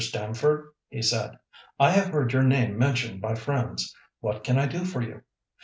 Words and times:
Stamford," 0.03 0.65
he 0.89 1.03
said, 1.03 1.37
"I 1.79 1.91
have 1.91 2.07
heard 2.07 2.33
your 2.33 2.41
name 2.41 2.75
mentioned 2.75 3.21
by 3.21 3.35
friends. 3.35 3.95
What 4.19 4.43
can 4.43 4.57
I 4.57 4.65
do 4.65 4.83
for 4.83 5.03
you? 5.03 5.21